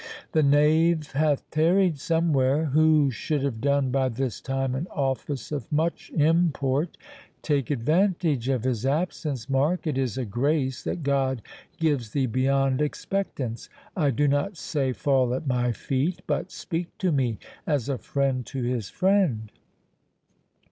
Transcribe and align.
The 0.31 0.41
knave 0.41 1.11
hath 1.11 1.47
tarried 1.51 1.99
somewhere, 1.99 2.65
who 2.65 3.11
should 3.11 3.43
have 3.43 3.61
done 3.61 3.91
by 3.91 4.09
this 4.09 4.41
time 4.41 4.73
an 4.73 4.87
office 4.89 5.51
of 5.51 5.71
much 5.71 6.09
import. 6.17 6.97
Take 7.43 7.69
advantage 7.69 8.49
of 8.49 8.63
his 8.63 8.83
absence, 8.83 9.47
Mark; 9.47 9.85
it 9.85 9.99
is 9.99 10.17
a 10.17 10.25
grace 10.25 10.83
that 10.85 11.03
God 11.03 11.43
gives 11.77 12.13
thee 12.13 12.25
beyond 12.25 12.81
expectance. 12.81 13.69
I 13.95 14.09
do 14.09 14.27
not 14.27 14.57
say, 14.57 14.91
fall 14.91 15.35
at 15.35 15.45
my 15.45 15.71
feet; 15.71 16.23
but 16.25 16.51
speak 16.51 16.97
to 16.97 17.11
me 17.11 17.37
as 17.67 17.87
a 17.87 17.99
friend 17.99 18.43
to 18.47 18.63
his 18.63 18.89
friend." 18.89 19.51